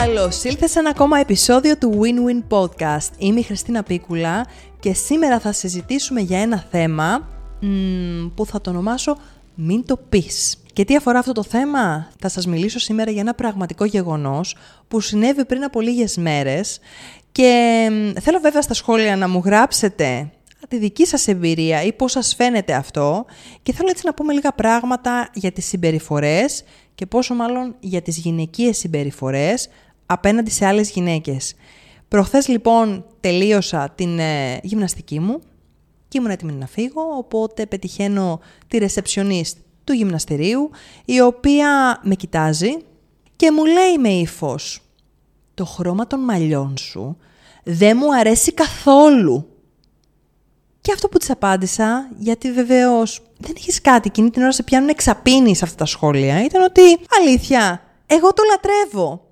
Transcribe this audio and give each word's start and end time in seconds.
Καλώς 0.00 0.44
ήλθες 0.44 0.70
σε 0.70 0.78
ένα 0.78 0.88
ακόμα 0.88 1.18
επεισόδιο 1.18 1.78
του 1.78 2.00
Win-Win 2.00 2.58
Podcast. 2.58 3.08
Είμαι 3.18 3.40
η 3.40 3.42
Χριστίνα 3.42 3.82
Πίκουλα 3.82 4.46
και 4.80 4.92
σήμερα 4.92 5.40
θα 5.40 5.52
συζητήσουμε 5.52 6.20
για 6.20 6.40
ένα 6.40 6.66
θέμα 6.70 7.28
που 8.34 8.46
θα 8.46 8.60
το 8.60 8.70
ονομάσω 8.70 9.16
«Μην 9.54 9.86
το 9.86 9.96
πεις». 10.08 10.62
Και 10.72 10.84
τι 10.84 10.96
αφορά 10.96 11.18
αυτό 11.18 11.32
το 11.32 11.42
θέμα, 11.42 12.10
θα 12.18 12.28
σας 12.28 12.46
μιλήσω 12.46 12.78
σήμερα 12.78 13.10
για 13.10 13.20
ένα 13.20 13.34
πραγματικό 13.34 13.84
γεγονός 13.84 14.56
που 14.88 15.00
συνέβη 15.00 15.44
πριν 15.44 15.64
από 15.64 15.80
λίγες 15.80 16.16
μέρες 16.16 16.78
και 17.32 17.88
θέλω 18.20 18.38
βέβαια 18.42 18.62
στα 18.62 18.74
σχόλια 18.74 19.16
να 19.16 19.28
μου 19.28 19.42
γράψετε 19.44 20.30
τη 20.68 20.78
δική 20.78 21.06
σας 21.06 21.28
εμπειρία 21.28 21.82
ή 21.82 21.92
πώς 21.92 22.12
σας 22.12 22.34
φαίνεται 22.34 22.74
αυτό 22.74 23.24
και 23.62 23.72
θέλω 23.72 23.88
έτσι 23.90 24.06
να 24.06 24.14
πούμε 24.14 24.32
λίγα 24.32 24.52
πράγματα 24.52 25.28
για 25.34 25.52
τις 25.52 25.66
συμπεριφορές 25.66 26.64
και 26.94 27.06
πόσο 27.06 27.34
μάλλον 27.34 27.74
για 27.80 28.02
τις 28.02 28.16
γυναικείες 28.16 28.78
συμπεριφορές 28.78 29.68
απέναντι 30.06 30.50
σε 30.50 30.66
άλλες 30.66 30.90
γυναίκες. 30.90 31.54
Προχθές 32.08 32.48
λοιπόν 32.48 33.04
τελείωσα 33.20 33.92
την 33.94 34.18
ε, 34.18 34.60
γυμναστική 34.62 35.20
μου 35.20 35.40
και 36.08 36.18
ήμουν 36.18 36.30
έτοιμη 36.30 36.52
να 36.52 36.66
φύγω, 36.66 37.02
οπότε 37.16 37.66
πετυχαίνω 37.66 38.40
τη 38.68 38.78
ρεσεψιονίστ 38.78 39.58
του 39.84 39.92
γυμναστηρίου, 39.92 40.70
η 41.04 41.20
οποία 41.20 42.00
με 42.02 42.14
κοιτάζει 42.14 42.76
και 43.36 43.52
μου 43.52 43.64
λέει 43.64 43.98
με 43.98 44.08
ύφος. 44.08 44.80
«Το 45.54 45.64
χρώμα 45.64 46.06
των 46.06 46.20
μαλλιών 46.20 46.76
σου 46.76 47.16
δεν 47.64 47.96
μου 48.00 48.14
αρέσει 48.14 48.52
καθόλου». 48.52 49.50
Και 50.80 50.92
αυτό 50.92 51.08
που 51.08 51.18
της 51.18 51.30
απάντησα, 51.30 52.10
γιατί 52.18 52.52
βεβαίως 52.52 53.22
δεν 53.38 53.52
έχεις 53.56 53.80
κάτι, 53.80 54.08
εκείνη 54.08 54.30
την 54.30 54.42
ώρα 54.42 54.52
σε 54.52 54.62
πιάνουν 54.62 54.88
εξαπίνει 54.88 55.56
σε 55.56 55.64
αυτά 55.64 55.76
τα 55.76 55.84
σχόλια, 55.84 56.44
ήταν 56.44 56.62
ότι 56.62 56.80
αλήθεια, 57.20 57.82
εγώ 58.06 58.32
το 58.32 58.42
λατρεύω. 58.50 59.25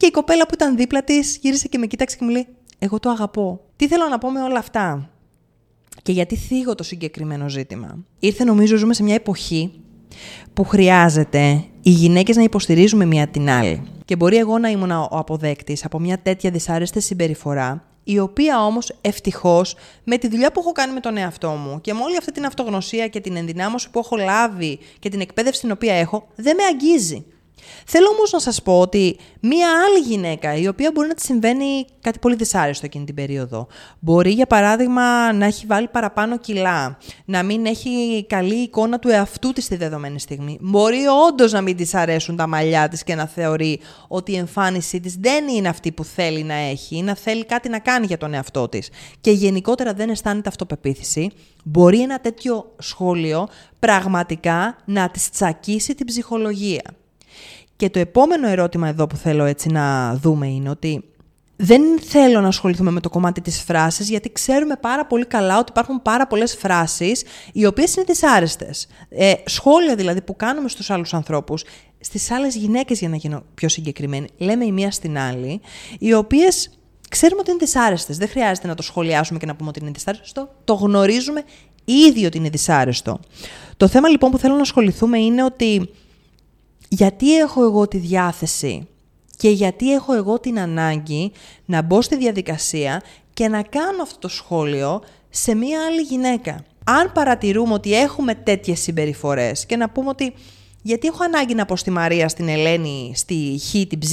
Και 0.00 0.06
η 0.06 0.10
κοπέλα 0.10 0.46
που 0.46 0.54
ήταν 0.54 0.76
δίπλα 0.76 1.04
της 1.04 1.38
γύρισε 1.42 1.68
και 1.68 1.78
με 1.78 1.86
κοίταξε 1.86 2.16
και 2.16 2.24
μου 2.24 2.30
λέει: 2.30 2.46
Εγώ 2.78 2.98
το 3.00 3.10
αγαπώ. 3.10 3.60
Τι 3.76 3.88
θέλω 3.88 4.08
να 4.08 4.18
πω 4.18 4.30
με 4.30 4.42
όλα 4.42 4.58
αυτά; 4.58 5.10
Και 6.02 6.12
γιατί 6.12 6.36
θίγω 6.36 6.74
το 6.74 6.82
συγκεκριμένο 6.82 7.48
ζήτημα; 7.48 8.04
Ήρθε 8.18 8.44
νομίζω 8.44 8.76
ζούμε 8.76 8.94
σε 8.94 9.02
μια 9.02 9.14
εποχή 9.14 9.72
που 10.54 10.64
χρειάζεται 10.64 11.64
οι 11.82 11.90
γυναίκες 11.90 12.36
να 12.36 12.42
υποστηρίζουμε 12.42 13.04
μία 13.04 13.28
την 13.28 13.50
άλλη. 13.50 13.82
Και 14.04 14.16
μπορεί 14.16 14.36
εγώ 14.36 14.58
να 14.58 14.68
ήμουν 14.68 14.90
ο 14.90 15.08
αποδέκτης 15.10 15.84
από 15.84 15.98
μια 15.98 16.18
τέτοια 16.18 16.50
δυσάρεστη 16.50 17.00
συμπεριφορά 17.00 17.84
η 18.04 18.18
οποία 18.18 18.64
όμως 18.64 18.92
ευτυχώς 19.00 19.74
με 20.04 20.18
τη 20.18 20.28
δουλειά 20.28 20.52
που 20.52 20.60
έχω 20.60 20.72
κάνει 20.72 20.92
με 20.92 21.00
τον 21.00 21.16
εαυτό 21.16 21.50
μου 21.50 21.80
και 21.80 21.94
με 21.94 22.02
όλη 22.02 22.16
αυτή 22.16 22.32
την 22.32 22.44
αυτογνωσία 22.44 23.08
και 23.08 23.20
την 23.20 23.36
ενδυνάμωση 23.36 23.90
που 23.90 23.98
έχω 23.98 24.16
λάβει 24.16 24.78
και 24.98 25.08
την 25.08 25.20
εκπαίδευση 25.20 25.60
την 25.60 25.70
οποία 25.70 25.94
έχω, 25.94 26.26
δεν 26.34 26.56
με 26.56 26.62
αγγίζει. 26.64 27.24
Θέλω 27.86 28.08
όμως 28.08 28.32
να 28.32 28.38
σας 28.38 28.62
πω 28.62 28.80
ότι 28.80 29.16
μία 29.40 29.68
άλλη 29.84 29.98
γυναίκα, 29.98 30.54
η 30.54 30.68
οποία 30.68 30.90
μπορεί 30.94 31.08
να 31.08 31.14
της 31.14 31.24
συμβαίνει 31.24 31.84
κάτι 32.00 32.18
πολύ 32.18 32.34
δυσάρεστο 32.34 32.86
εκείνη 32.86 33.04
την 33.04 33.14
περίοδο, 33.14 33.66
μπορεί 33.98 34.30
για 34.30 34.46
παράδειγμα 34.46 35.32
να 35.32 35.46
έχει 35.46 35.66
βάλει 35.66 35.88
παραπάνω 35.88 36.38
κιλά, 36.38 36.98
να 37.24 37.42
μην 37.42 37.66
έχει 37.66 38.24
καλή 38.28 38.54
εικόνα 38.54 38.98
του 38.98 39.08
εαυτού 39.08 39.52
της 39.52 39.64
στη 39.64 39.76
δεδομένη 39.76 40.20
στιγμή. 40.20 40.58
Μπορεί 40.60 41.06
όντως 41.28 41.52
να 41.52 41.60
μην 41.60 41.76
της 41.76 41.94
αρέσουν 41.94 42.36
τα 42.36 42.46
μαλλιά 42.46 42.88
της 42.88 43.04
και 43.04 43.14
να 43.14 43.26
θεωρεί 43.26 43.80
ότι 44.08 44.32
η 44.32 44.36
εμφάνισή 44.36 45.00
της 45.00 45.16
δεν 45.16 45.48
είναι 45.48 45.68
αυτή 45.68 45.92
που 45.92 46.04
θέλει 46.04 46.42
να 46.42 46.54
έχει 46.54 46.96
ή 46.96 47.02
να 47.02 47.14
θέλει 47.14 47.44
κάτι 47.44 47.68
να 47.68 47.78
κάνει 47.78 48.06
για 48.06 48.18
τον 48.18 48.34
εαυτό 48.34 48.68
της. 48.68 48.88
Και 49.20 49.30
γενικότερα 49.30 49.92
δεν 49.92 50.10
αισθάνεται 50.10 50.48
αυτοπεποίθηση. 50.48 51.30
Μπορεί 51.64 52.00
ένα 52.00 52.20
τέτοιο 52.20 52.74
σχόλιο 52.78 53.48
πραγματικά 53.78 54.76
να 54.84 55.10
της 55.10 55.30
τσακίσει 55.30 55.94
την 55.94 56.06
ψυχολογία. 56.06 56.82
Και 57.80 57.90
το 57.90 57.98
επόμενο 57.98 58.48
ερώτημα 58.48 58.88
εδώ 58.88 59.06
που 59.06 59.16
θέλω 59.16 59.44
έτσι 59.44 59.68
να 59.68 60.14
δούμε 60.14 60.46
είναι 60.46 60.70
ότι 60.70 61.04
δεν 61.56 61.82
θέλω 62.00 62.40
να 62.40 62.48
ασχοληθούμε 62.48 62.90
με 62.90 63.00
το 63.00 63.08
κομμάτι 63.08 63.40
της 63.40 63.60
φράσης, 63.60 64.08
γιατί 64.08 64.32
ξέρουμε 64.32 64.76
πάρα 64.76 65.06
πολύ 65.06 65.26
καλά 65.26 65.58
ότι 65.58 65.70
υπάρχουν 65.70 66.02
πάρα 66.02 66.26
πολλές 66.26 66.56
φράσεις 66.56 67.22
οι 67.52 67.66
οποίες 67.66 67.94
είναι 67.94 68.04
δυσάρεστες. 68.08 68.86
Ε, 69.08 69.32
σχόλια 69.44 69.94
δηλαδή 69.94 70.20
που 70.20 70.36
κάνουμε 70.36 70.68
στους 70.68 70.90
άλλους 70.90 71.14
ανθρώπους, 71.14 71.64
στις 72.00 72.30
άλλες 72.30 72.54
γυναίκες 72.54 72.98
για 72.98 73.08
να 73.08 73.16
γίνω 73.16 73.42
πιο 73.54 73.68
συγκεκριμένη, 73.68 74.28
λέμε 74.36 74.64
η 74.64 74.72
μία 74.72 74.90
στην 74.90 75.18
άλλη, 75.18 75.60
οι 75.98 76.14
οποίες 76.14 76.70
ξέρουμε 77.08 77.40
ότι 77.40 77.50
είναι 77.50 77.58
δυσάρεστες. 77.58 78.16
Δεν 78.16 78.28
χρειάζεται 78.28 78.66
να 78.66 78.74
το 78.74 78.82
σχολιάσουμε 78.82 79.38
και 79.38 79.46
να 79.46 79.54
πούμε 79.54 79.68
ότι 79.68 79.80
είναι 79.80 79.90
δυσάρεστο. 79.90 80.48
Το 80.64 80.74
γνωρίζουμε 80.74 81.42
ήδη 81.84 82.26
ότι 82.26 82.38
είναι 82.38 82.48
δυσάρεστο. 82.48 83.20
Το 83.76 83.88
θέμα 83.88 84.08
λοιπόν 84.08 84.30
που 84.30 84.38
θέλω 84.38 84.54
να 84.54 84.60
ασχοληθούμε 84.60 85.18
είναι 85.18 85.44
ότι 85.44 85.90
γιατί 86.92 87.36
έχω 87.36 87.64
εγώ 87.64 87.88
τη 87.88 87.98
διάθεση 87.98 88.88
και 89.36 89.50
γιατί 89.50 89.92
έχω 89.92 90.14
εγώ 90.14 90.40
την 90.40 90.58
ανάγκη 90.58 91.32
να 91.64 91.82
μπω 91.82 92.02
στη 92.02 92.16
διαδικασία 92.16 93.02
και 93.34 93.48
να 93.48 93.62
κάνω 93.62 94.02
αυτό 94.02 94.18
το 94.18 94.28
σχόλιο 94.28 95.02
σε 95.28 95.54
μία 95.54 95.84
άλλη 95.86 96.00
γυναίκα. 96.00 96.64
Αν 96.84 97.12
παρατηρούμε 97.12 97.72
ότι 97.72 97.94
έχουμε 97.94 98.34
τέτοιες 98.34 98.80
συμπεριφορές 98.80 99.66
και 99.66 99.76
να 99.76 99.90
πούμε 99.90 100.08
ότι 100.08 100.34
γιατί 100.82 101.06
έχω 101.06 101.24
ανάγκη 101.24 101.54
να 101.54 101.64
πω 101.64 101.76
στη 101.76 101.90
Μαρία, 101.90 102.28
στην 102.28 102.48
Ελένη, 102.48 103.12
στη 103.14 103.60
Χ, 103.62 103.86
την 103.88 103.98
Ψ, 103.98 104.12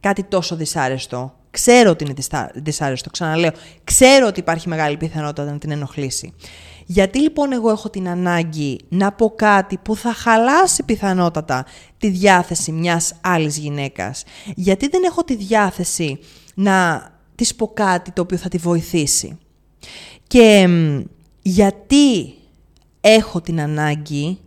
κάτι 0.00 0.22
τόσο 0.22 0.56
δυσάρεστο. 0.56 1.34
Ξέρω 1.50 1.90
ότι 1.90 2.04
είναι 2.04 2.14
δυσάρεστο, 2.54 3.10
ξαναλέω. 3.10 3.50
Ξέρω 3.84 4.26
ότι 4.26 4.40
υπάρχει 4.40 4.68
μεγάλη 4.68 4.96
πιθανότητα 4.96 5.44
να 5.44 5.58
την 5.58 5.70
ενοχλήσει. 5.70 6.34
Γιατί 6.86 7.18
λοιπόν 7.18 7.52
εγώ 7.52 7.70
έχω 7.70 7.90
την 7.90 8.08
ανάγκη 8.08 8.80
να 8.88 9.12
πω 9.12 9.30
κάτι 9.36 9.76
που 9.76 9.96
θα 9.96 10.12
χαλάσει 10.12 10.82
πιθανότατα 10.82 11.66
τη 11.98 12.08
διάθεση 12.08 12.72
μιας 12.72 13.14
άλλης 13.20 13.58
γυναίκας; 13.58 14.24
Γιατί 14.54 14.88
δεν 14.88 15.02
έχω 15.04 15.24
τη 15.24 15.36
διάθεση 15.36 16.18
να 16.54 17.06
της 17.34 17.54
πω 17.54 17.68
κάτι 17.74 18.10
το 18.10 18.22
οποίο 18.22 18.36
θα 18.36 18.48
τη 18.48 18.58
βοηθήσει; 18.58 19.38
Και 20.26 20.68
γιατί 21.42 22.34
έχω 23.00 23.40
την 23.40 23.60
ανάγκη 23.60 24.38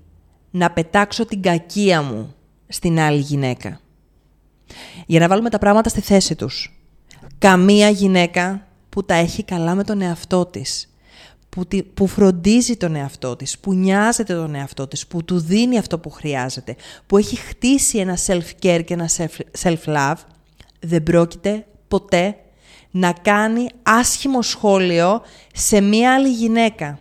να 0.52 0.72
πετάξω 0.72 1.26
την 1.26 1.42
κακία 1.42 2.02
μου 2.02 2.34
στην 2.68 3.00
άλλη 3.00 3.20
γυναίκα; 3.20 3.80
Για 5.06 5.20
να 5.20 5.28
βάλουμε 5.28 5.50
τα 5.50 5.58
πράγματα 5.58 5.90
στη 5.90 6.02
θέση 6.02 6.36
τους. 6.36 6.80
Καμία 7.38 7.90
γυναίκα 7.90 8.68
που 8.90 9.04
τα 9.06 9.14
έχει 9.14 9.44
καλά 9.44 9.76
με 9.76 9.84
τον 9.84 10.02
εαυτό 10.02 10.46
της 10.46 10.95
που, 11.56 11.68
που 11.94 12.08
φροντίζει 12.08 12.78
τον 12.78 12.96
εαυτό 12.96 13.36
της, 13.36 13.60
που 13.60 13.74
νοιάζεται 13.74 14.34
τον 14.34 14.56
εαυτό 14.56 14.88
της, 14.88 15.08
που 15.08 15.24
του 15.24 15.40
δίνει 15.40 15.78
αυτό 15.78 16.00
που 16.00 16.10
χρειάζεται, 16.10 16.76
που 17.08 17.18
έχει 17.18 17.36
χτίσει 17.36 17.98
ένα 17.98 18.18
self-care 18.28 18.82
και 18.86 18.94
ένα 18.94 19.10
self-love, 19.62 20.16
δεν 20.80 21.04
πρόκειται 21.04 21.66
ποτέ 21.88 22.36
να 22.92 23.12
κάνει 23.12 23.68
άσχημο 23.84 24.42
σχόλιο 24.42 25.22
σε 25.54 25.82
μία 25.82 26.14
άλλη 26.14 26.30
γυναίκα. 26.30 27.00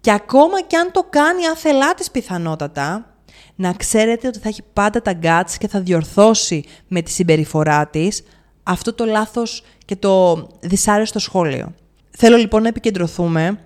Και 0.00 0.12
ακόμα 0.12 0.62
και 0.62 0.76
αν 0.76 0.90
το 0.92 1.06
κάνει 1.10 1.46
αθελά 1.46 1.94
της 1.94 2.10
πιθανότατα, 2.10 3.14
να 3.54 3.72
ξέρετε 3.72 4.26
ότι 4.26 4.38
θα 4.38 4.48
έχει 4.48 4.62
πάντα 4.72 5.02
τα 5.02 5.18
guts 5.22 5.52
και 5.58 5.68
θα 5.68 5.80
διορθώσει 5.80 6.64
με 6.88 7.02
τη 7.02 7.10
συμπεριφορά 7.10 7.86
της 7.86 8.22
αυτό 8.62 8.92
το 8.92 9.04
λάθος 9.04 9.64
και 9.84 9.96
το 9.96 10.46
δυσάρεστο 10.60 11.18
σχόλιο. 11.18 11.74
Θέλω 12.10 12.36
λοιπόν 12.36 12.62
να 12.62 12.68
επικεντρωθούμε 12.68 13.58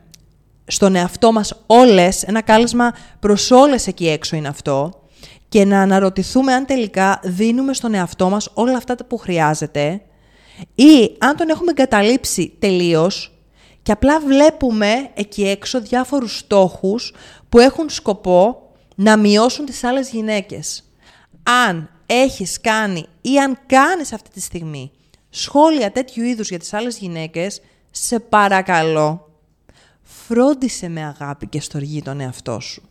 στον 0.67 0.95
εαυτό 0.95 1.33
μας 1.33 1.63
όλες, 1.67 2.23
ένα 2.23 2.41
κάλεσμα 2.41 2.95
προς 3.21 3.51
όλες 3.51 3.87
εκεί 3.87 4.09
έξω 4.09 4.37
είναι 4.37 4.49
αυτό, 4.49 5.05
και 5.49 5.65
να 5.65 5.81
αναρωτηθούμε 5.81 6.53
αν 6.53 6.67
τελικά 6.67 7.21
δίνουμε 7.23 7.75
στον 7.75 7.95
εαυτό 7.95 8.29
μας 8.29 8.51
όλα 8.55 8.77
αυτά 8.77 8.97
που 9.09 9.17
χρειάζεται 9.17 10.03
ή 10.75 11.17
αν 11.19 11.37
τον 11.37 11.49
έχουμε 11.49 11.71
εγκαταλείψει 11.71 12.57
τελείως 12.59 13.39
και 13.83 13.93
απλά 13.93 14.21
βλέπουμε 14.21 15.11
εκεί 15.15 15.49
έξω 15.49 15.81
διάφορους 15.81 16.39
στόχους 16.39 17.15
που 17.49 17.59
έχουν 17.59 17.91
σκοπό 17.91 18.71
να 18.95 19.17
μειώσουν 19.17 19.65
τις 19.65 19.85
άλλες 19.85 20.11
γυναίκες. 20.11 20.85
Αν 21.43 21.91
έχεις 22.07 22.61
κάνει 22.61 23.07
ή 23.21 23.39
αν 23.39 23.59
κάνεις 23.67 24.13
αυτή 24.13 24.31
τη 24.31 24.41
στιγμή 24.41 24.91
σχόλια 25.31 25.93
τέτοιου 25.93 26.25
είδους 26.25 26.49
για 26.49 26.59
τις 26.59 26.73
άλλες 26.73 26.99
γυναίκες, 26.99 27.61
σε 27.91 28.21
παρακαλώ 28.21 29.29
φρόντισε 30.05 30.89
με 30.89 31.05
αγάπη 31.05 31.47
και 31.47 31.61
στοργή 31.61 32.03
τον 32.03 32.21
εαυτό 32.21 32.61
σου. 32.61 32.89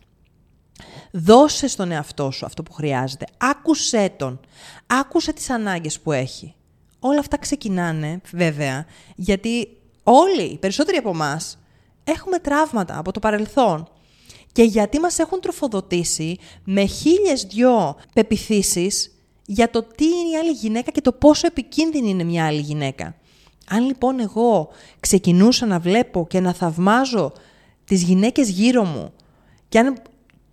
Δώσε 1.10 1.68
στον 1.68 1.90
εαυτό 1.90 2.30
σου 2.30 2.46
αυτό 2.46 2.62
που 2.62 2.72
χρειάζεται. 2.72 3.26
Άκουσέ 3.38 4.14
τον. 4.16 4.40
Άκουσε 4.86 5.32
τις 5.32 5.50
ανάγκες 5.50 6.00
που 6.00 6.12
έχει. 6.12 6.54
Όλα 6.98 7.18
αυτά 7.18 7.38
ξεκινάνε, 7.38 8.20
βέβαια, 8.32 8.86
γιατί 9.16 9.68
όλοι, 10.02 10.42
οι 10.42 10.58
περισσότεροι 10.58 10.96
από 10.96 11.08
εμάς, 11.08 11.58
έχουμε 12.04 12.38
τραύματα 12.38 12.98
από 12.98 13.12
το 13.12 13.20
παρελθόν. 13.20 13.88
Και 14.52 14.62
γιατί 14.62 15.00
μας 15.00 15.18
έχουν 15.18 15.40
τροφοδοτήσει 15.40 16.38
με 16.64 16.84
χίλιες 16.84 17.42
δυο 17.42 17.96
πεπιθήσεις 18.14 19.14
για 19.46 19.70
το 19.70 19.82
τι 19.82 20.04
είναι 20.04 20.28
η 20.32 20.36
άλλη 20.36 20.50
γυναίκα 20.50 20.90
και 20.90 21.00
το 21.00 21.12
πόσο 21.12 21.46
επικίνδυνη 21.46 22.10
είναι 22.10 22.24
μια 22.24 22.46
άλλη 22.46 22.60
γυναίκα. 22.60 23.16
Αν 23.68 23.84
λοιπόν 23.84 24.20
εγώ 24.20 24.68
ξεκινούσα 25.00 25.66
να 25.66 25.78
βλέπω 25.78 26.26
και 26.26 26.40
να 26.40 26.52
θαυμάζω 26.52 27.32
τις 27.84 28.02
γυναίκες 28.02 28.48
γύρω 28.48 28.84
μου 28.84 29.12
και 29.68 29.78
αν 29.78 30.02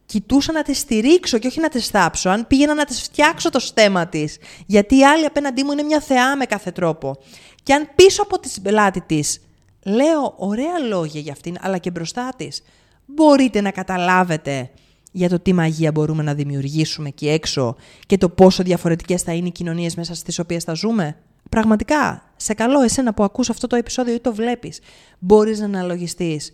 κοιτούσα 0.05 0.51
να 0.51 0.61
τις 0.61 0.77
στηρίξω 0.77 1.37
και 1.37 1.47
όχι 1.47 1.59
να 1.59 1.69
τις 1.69 1.87
θάψω, 1.87 2.29
αν 2.29 2.47
πήγαινα 2.47 2.73
να 2.73 2.85
τις 2.85 3.01
φτιάξω 3.01 3.49
το 3.49 3.59
στέμα 3.59 4.07
της, 4.07 4.37
γιατί 4.65 4.97
η 4.97 5.05
άλλη 5.05 5.25
απέναντί 5.25 5.63
μου 5.63 5.71
είναι 5.71 5.83
μια 5.83 5.99
θεά 5.99 6.37
με 6.37 6.45
κάθε 6.45 6.71
τρόπο, 6.71 7.17
και 7.63 7.73
αν 7.73 7.89
πίσω 7.95 8.21
από 8.21 8.39
τη 8.39 8.49
πλάτη 8.61 9.01
της 9.01 9.41
λέω 9.85 10.33
ωραία 10.37 10.79
λόγια 10.79 11.19
για 11.19 11.31
αυτήν, 11.31 11.55
αλλά 11.61 11.77
και 11.77 11.91
μπροστά 11.91 12.33
της, 12.37 12.61
μπορείτε 13.05 13.61
να 13.61 13.71
καταλάβετε 13.71 14.69
για 15.11 15.29
το 15.29 15.39
τι 15.39 15.53
μαγεία 15.53 15.91
μπορούμε 15.91 16.23
να 16.23 16.33
δημιουργήσουμε 16.33 17.07
εκεί 17.07 17.29
έξω 17.29 17.75
και 18.05 18.17
το 18.17 18.29
πόσο 18.29 18.63
διαφορετικές 18.63 19.21
θα 19.21 19.33
είναι 19.33 19.47
οι 19.47 19.51
κοινωνίες 19.51 19.95
μέσα 19.95 20.15
στις 20.15 20.39
οποίες 20.39 20.63
θα 20.63 20.73
ζούμε; 20.73 21.17
Πραγματικά, 21.49 22.23
σε 22.35 22.53
καλό 22.53 22.81
εσένα 22.81 23.13
που 23.13 23.23
ακούς 23.23 23.49
αυτό 23.49 23.67
το 23.67 23.75
επεισόδιο 23.75 24.13
ή 24.13 24.19
το 24.19 24.33
βλέπεις, 24.33 24.79
μπορείς 25.19 25.59
να 25.59 25.65
αναλογιστείς 25.65 26.53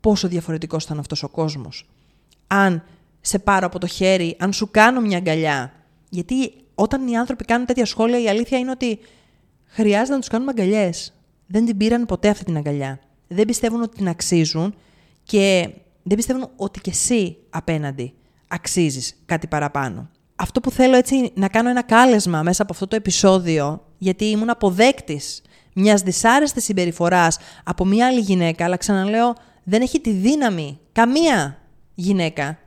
πόσο 0.00 0.28
διαφορετικός 0.28 0.84
θα 0.84 0.88
είναι 0.90 1.00
αυτός 1.00 1.22
ο 1.22 1.28
κόσμος. 1.28 1.88
Αν 2.46 2.84
σε 3.20 3.38
πάρω 3.38 3.66
από 3.66 3.78
το 3.78 3.86
χέρι, 3.86 4.36
αν 4.38 4.52
σου 4.52 4.70
κάνω 4.70 5.00
μια 5.00 5.16
αγκαλιά. 5.16 5.72
Γιατί 6.08 6.52
όταν 6.74 7.08
οι 7.08 7.16
άνθρωποι 7.16 7.44
κάνουν 7.44 7.66
τέτοια 7.66 7.86
σχόλια, 7.86 8.20
η 8.20 8.28
αλήθεια 8.28 8.58
είναι 8.58 8.70
ότι 8.70 8.98
χρειάζεται 9.64 10.12
να 10.12 10.18
τους 10.18 10.28
κάνουμε 10.28 10.50
αγκαλιές. 10.50 11.12
Δεν 11.46 11.64
την 11.66 11.76
πήραν 11.76 12.06
ποτέ 12.06 12.28
αυτή 12.28 12.44
την 12.44 12.56
αγκαλιά. 12.56 13.00
Δεν 13.28 13.46
πιστεύουν 13.46 13.82
ότι 13.82 13.96
την 13.96 14.08
αξίζουν 14.08 14.74
και 15.24 15.70
δεν 16.02 16.16
πιστεύουν 16.16 16.50
ότι 16.56 16.80
κι 16.80 16.90
εσύ 16.90 17.36
απέναντι 17.50 18.14
αξίζεις 18.48 19.22
κάτι 19.26 19.46
παραπάνω. 19.46 20.10
Αυτό 20.36 20.60
που 20.60 20.70
θέλω 20.70 20.96
έτσι 20.96 21.32
να 21.34 21.48
κάνω 21.48 21.68
ένα 21.68 21.82
κάλεσμα 21.82 22.42
μέσα 22.42 22.62
από 22.62 22.72
αυτό 22.72 22.86
το 22.86 22.96
επεισόδιο, 22.96 23.84
γιατί 24.02 24.24
ήμουν 24.24 24.50
αποδέκτης 24.50 25.42
μιας 25.74 26.02
δυσάρεστης 26.02 26.64
συμπεριφοράς 26.64 27.38
από 27.64 27.84
μια 27.84 28.06
άλλη 28.06 28.20
γυναίκα, 28.20 28.64
αλλά 28.64 28.76
ξαναλέω, 28.76 29.34
δεν 29.62 29.82
έχει 29.82 30.00
τη 30.00 30.10
δύναμη 30.10 30.78
καμία 30.92 31.58
γυναίκα 31.94 32.58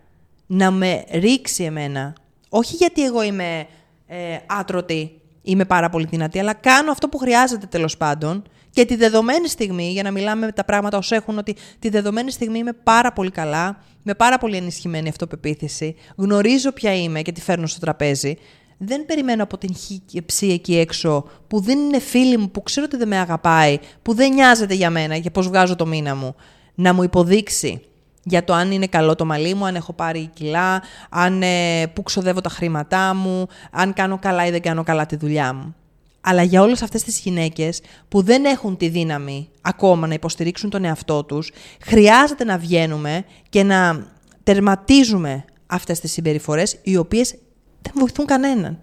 να 0.45 0.71
με 0.71 1.03
ρίξει 1.11 1.63
εμένα. 1.63 2.15
Όχι 2.49 2.75
γιατί 2.75 3.03
εγώ 3.03 3.23
είμαι 3.23 3.67
ε, 4.07 4.37
άτρωτη, 4.45 5.21
είμαι 5.41 5.65
πάρα 5.65 5.89
πολύ 5.89 6.05
δυνατή, 6.05 6.39
αλλά 6.39 6.53
κάνω 6.53 6.91
αυτό 6.91 7.09
που 7.09 7.17
χρειάζεται 7.17 7.65
τέλος 7.65 7.97
πάντων 7.97 8.43
και 8.69 8.85
τη 8.85 8.95
δεδομένη 8.95 9.47
στιγμή, 9.47 9.91
για 9.91 10.03
να 10.03 10.11
μιλάμε 10.11 10.45
με 10.45 10.51
τα 10.51 10.65
πράγματα 10.65 10.97
όσο 10.97 11.15
έχουν, 11.15 11.37
ότι 11.37 11.55
τη 11.79 11.89
δεδομένη 11.89 12.31
στιγμή 12.31 12.57
είμαι 12.57 12.73
πάρα 12.73 13.13
πολύ 13.13 13.31
καλά, 13.31 13.83
με 14.03 14.13
πάρα 14.13 14.37
πολύ 14.37 14.55
ενισχυμένη 14.55 15.09
αυτοπεποίθηση, 15.09 15.95
γνωρίζω 16.15 16.71
ποια 16.71 16.95
είμαι 16.95 17.21
και 17.21 17.31
τη 17.31 17.41
φέρνω 17.41 17.67
στο 17.67 17.79
τραπέζι. 17.79 18.37
Δεν 18.77 19.05
περιμένω 19.05 19.43
από 19.43 19.57
την 19.57 19.75
χύψη 20.09 20.47
εκεί 20.47 20.77
έξω, 20.77 21.25
που 21.47 21.59
δεν 21.59 21.79
είναι 21.79 21.99
φίλη 21.99 22.37
μου, 22.37 22.49
που 22.49 22.63
ξέρω 22.63 22.85
ότι 22.89 22.97
δεν 22.97 23.07
με 23.07 23.17
αγαπάει, 23.17 23.79
που 24.01 24.13
δεν 24.13 24.33
νοιάζεται 24.33 24.73
για 24.73 24.89
μένα 24.89 25.17
και 25.17 25.31
πώς 25.31 25.47
βγάζω 25.47 25.75
το 25.75 25.85
μήνα 25.85 26.15
μου, 26.15 26.35
να 26.75 26.93
μου 26.93 27.03
υποδείξει 27.03 27.81
για 28.23 28.43
το 28.43 28.53
αν 28.53 28.71
είναι 28.71 28.87
καλό 28.87 29.15
το 29.15 29.25
μαλλί 29.25 29.53
μου, 29.53 29.65
αν 29.65 29.75
έχω 29.75 29.93
πάρει 29.93 30.29
κιλά, 30.33 30.81
αν, 31.09 31.41
ε, 31.41 31.87
που 31.93 32.03
ξοδεύω 32.03 32.41
τα 32.41 32.49
χρήματά 32.49 33.13
μου, 33.13 33.47
αν 33.71 33.93
κάνω 33.93 34.19
καλά 34.19 34.45
ή 34.45 34.51
δεν 34.51 34.61
κάνω 34.61 34.83
καλά 34.83 35.05
τη 35.05 35.15
δουλειά 35.15 35.53
μου. 35.53 35.75
Αλλά 36.21 36.43
για 36.43 36.61
όλες 36.61 36.81
αυτές 36.81 37.03
τις 37.03 37.19
γυναίκες 37.19 37.81
που 38.07 38.21
δεν 38.21 38.45
έχουν 38.45 38.77
τη 38.77 38.87
δύναμη 38.87 39.49
ακόμα 39.61 40.07
να 40.07 40.13
υποστηρίξουν 40.13 40.69
τον 40.69 40.83
εαυτό 40.83 41.23
τους, 41.23 41.51
χρειάζεται 41.81 42.43
να 42.43 42.57
βγαίνουμε 42.57 43.25
και 43.49 43.63
να 43.63 44.07
τερματίζουμε 44.43 45.45
αυτές 45.67 45.99
τις 45.99 46.11
συμπεριφορές, 46.11 46.77
οι 46.83 46.97
οποίες 46.97 47.35
δεν 47.85 47.93
βοηθούν 47.95 48.25
κανέναν. 48.25 48.79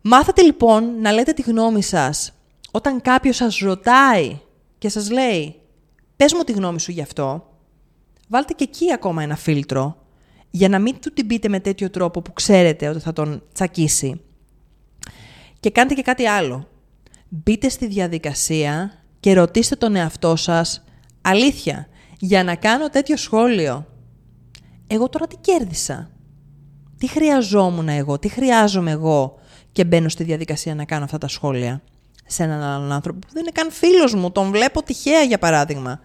Μάθατε 0.00 0.42
λοιπόν 0.42 1.00
να 1.00 1.12
λέτε 1.12 1.32
τη 1.32 1.42
γνώμη 1.42 1.82
σας 1.82 2.32
όταν 2.70 3.00
κάποιος 3.00 3.36
σας 3.36 3.58
ρωτάει 3.58 4.38
και 4.78 4.88
σας 4.88 5.10
λέει 5.10 5.54
«Πες 6.16 6.32
μου 6.32 6.42
τη 6.42 6.52
γνώμη 6.52 6.80
σου 6.80 6.90
γι' 6.90 7.02
αυτό», 7.02 7.48
βάλτε 8.28 8.52
και 8.52 8.64
εκεί 8.64 8.92
ακόμα 8.92 9.22
ένα 9.22 9.36
φίλτρο 9.36 9.96
για 10.50 10.68
να 10.68 10.78
μην 10.78 11.00
του 11.00 11.12
την 11.12 11.26
πείτε 11.26 11.48
με 11.48 11.60
τέτοιο 11.60 11.90
τρόπο 11.90 12.22
που 12.22 12.32
ξέρετε 12.32 12.88
ότι 12.88 13.00
θα 13.00 13.12
τον 13.12 13.42
τσακίσει. 13.52 14.20
Και 15.60 15.70
κάντε 15.70 15.94
και 15.94 16.02
κάτι 16.02 16.26
άλλο. 16.26 16.68
Μπείτε 17.28 17.68
στη 17.68 17.86
διαδικασία 17.86 18.92
και 19.20 19.34
ρωτήστε 19.34 19.76
τον 19.76 19.96
εαυτό 19.96 20.36
σας 20.36 20.84
αλήθεια 21.22 21.88
για 22.18 22.44
να 22.44 22.54
κάνω 22.54 22.88
τέτοιο 22.88 23.16
σχόλιο. 23.16 23.86
Εγώ 24.86 25.08
τώρα 25.08 25.26
τι 25.26 25.36
κέρδισα; 25.36 26.10
Τι 26.98 27.06
χρειαζόμουν 27.08 27.88
εγώ, 27.88 28.18
τι 28.18 28.28
χρειάζομαι 28.28 28.90
εγώ 28.90 29.38
και 29.72 29.84
μπαίνω 29.84 30.08
στη 30.08 30.24
διαδικασία 30.24 30.74
να 30.74 30.84
κάνω 30.84 31.04
αυτά 31.04 31.18
τα 31.18 31.28
σχόλια 31.28 31.82
σε 32.26 32.42
έναν 32.42 32.62
άλλον 32.62 32.92
άνθρωπο 32.92 33.18
που 33.18 33.32
δεν 33.32 33.42
είναι 33.42 33.52
καν 33.52 33.70
φίλος 33.70 34.14
μου, 34.14 34.30
τον 34.30 34.50
βλέπω 34.50 34.82
τυχαία 34.82 35.22
για 35.22 35.38
παράδειγμα. 35.38 36.00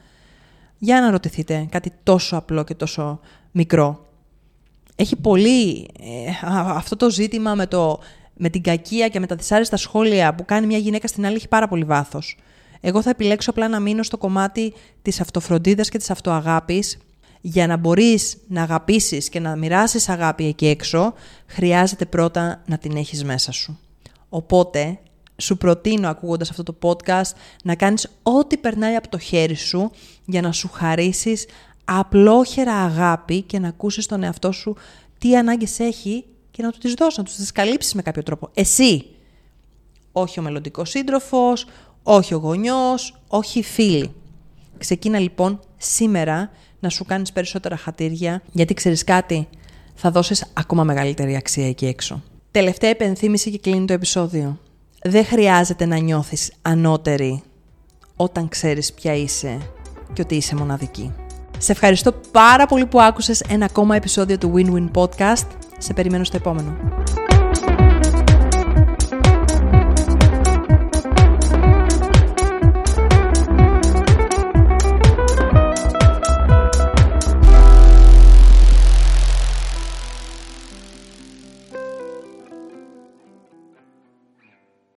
Για 0.77 1.01
να 1.01 1.11
ρωτηθείτε 1.11 1.67
κάτι 1.71 1.91
τόσο 2.03 2.37
απλό 2.37 2.63
και 2.63 2.75
τόσο 2.75 3.19
μικρό. 3.51 4.05
Έχει 4.95 5.15
πολύ 5.15 5.89
ε, 5.99 6.47
αυτό 6.67 6.95
το 6.95 7.09
ζήτημα 7.09 7.55
με 7.55 7.67
το 7.67 7.99
με 8.33 8.49
την 8.49 8.61
κακία 8.61 9.07
και 9.07 9.19
με 9.19 9.27
τα 9.27 9.35
δυσάρεστα 9.35 9.77
σχόλια 9.77 10.35
που 10.35 10.45
κάνει 10.45 10.67
μια 10.67 10.77
γυναίκα 10.77 11.07
στην 11.07 11.25
άλλη 11.25 11.35
έχει 11.35 11.47
πάρα 11.47 11.67
πολύ 11.67 11.83
βάθος. 11.83 12.37
Εγώ 12.81 13.01
θα 13.01 13.09
επιλέξω 13.09 13.49
απλά 13.49 13.67
να 13.67 13.79
μείνω 13.79 14.03
στο 14.03 14.17
κομμάτι 14.17 14.73
της 15.01 15.21
αυτοφροντίδας 15.21 15.89
και 15.89 15.97
της 15.97 16.09
αυτοαγάπης. 16.09 16.97
Για 17.41 17.67
να 17.67 17.77
μπορείς 17.77 18.37
να 18.47 18.61
αγαπήσεις 18.61 19.29
και 19.29 19.39
να 19.39 19.55
μοιράσεις 19.55 20.09
αγάπη 20.09 20.45
εκεί 20.45 20.67
έξω, 20.67 21.13
χρειάζεται 21.47 22.05
πρώτα 22.05 22.61
να 22.65 22.77
την 22.77 22.95
έχεις 22.95 23.23
μέσα 23.23 23.51
σου. 23.51 23.79
Οπότε, 24.29 24.99
σου 25.37 25.57
προτείνω 25.57 26.09
ακούγοντας 26.09 26.49
αυτό 26.49 26.63
το 26.63 26.75
podcast 26.81 27.31
να 27.63 27.75
κάνεις 27.75 28.07
ό,τι 28.23 28.57
περνάει 28.57 28.95
από 28.95 29.09
το 29.09 29.17
χέρι 29.17 29.55
σου 29.55 29.91
για 30.25 30.41
να 30.41 30.51
σου 30.51 30.69
χαρίσεις 30.73 31.45
απλόχερα 31.85 32.73
αγάπη 32.73 33.41
και 33.41 33.59
να 33.59 33.67
ακούσεις 33.67 34.05
τον 34.05 34.23
εαυτό 34.23 34.51
σου 34.51 34.75
τι 35.17 35.37
ανάγκες 35.37 35.79
έχει 35.79 36.25
και 36.51 36.63
να 36.63 36.71
του 36.71 36.77
τις 36.77 36.93
δώσεις, 36.93 37.17
να 37.17 37.23
τους 37.23 37.35
τις 37.35 37.51
καλύψεις 37.51 37.93
με 37.93 38.01
κάποιο 38.01 38.23
τρόπο. 38.23 38.49
Εσύ, 38.53 39.05
όχι 40.11 40.39
ο 40.39 40.41
μελλοντικός 40.41 40.89
σύντροφος, 40.89 41.65
όχι 42.03 42.33
ο 42.33 42.37
γονιός, 42.37 43.21
όχι 43.27 43.59
οι 43.59 43.63
φίλοι. 43.63 44.13
Ξεκίνα 44.77 45.19
λοιπόν 45.19 45.59
σήμερα 45.77 46.51
να 46.81 46.89
σου 46.89 47.05
κάνεις 47.05 47.31
περισσότερα 47.31 47.77
χατήρια, 47.77 48.41
γιατί 48.51 48.73
ξέρεις 48.73 49.03
κάτι, 49.03 49.47
θα 49.95 50.11
δώσεις 50.11 50.45
ακόμα 50.53 50.83
μεγαλύτερη 50.83 51.35
αξία 51.35 51.67
εκεί 51.67 51.85
έξω. 51.85 52.21
Τελευταία 52.51 52.89
επενθύμηση 52.89 53.51
και 53.51 53.57
κλείνει 53.57 53.85
το 53.85 53.93
επεισόδιο. 53.93 54.59
Δεν 55.03 55.25
χρειάζεται 55.25 55.85
να 55.85 55.97
νιώθεις 55.97 56.51
ανώτερη 56.61 57.43
όταν 58.15 58.47
ξέρεις 58.47 58.93
ποια 58.93 59.13
είσαι 59.13 59.57
και 60.13 60.21
ότι 60.21 60.35
είσαι 60.35 60.55
μοναδική. 60.55 61.13
Σε 61.57 61.71
ευχαριστώ 61.71 62.11
πάρα 62.31 62.65
πολύ 62.65 62.85
που 62.85 63.01
άκουσες 63.01 63.41
ένα 63.41 63.65
ακόμα 63.65 63.95
επεισόδιο 63.95 64.37
του 64.37 64.53
Win-Win 64.55 64.91
Podcast 64.91 65.47
σε 65.77 65.93
περιμένω 65.93 66.23
στο 66.23 66.37
επόμενο. 66.37 66.77